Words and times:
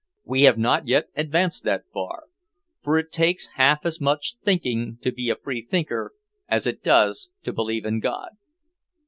'We 0.23 0.41
have 0.45 0.57
not 0.57 0.87
yet 0.87 1.09
advanced 1.15 1.63
that 1.65 1.83
far. 1.93 2.23
For 2.81 2.97
it 2.97 3.11
takes 3.11 3.49
half 3.53 3.85
as 3.85 4.01
much 4.01 4.37
thinking 4.43 4.97
to 5.03 5.11
be 5.11 5.29
a 5.29 5.35
free 5.35 5.61
thinker 5.61 6.15
as 6.47 6.65
it 6.65 6.81
does 6.83 7.29
to 7.43 7.53
believe 7.53 7.85
in 7.85 7.99
God.'" 7.99 8.31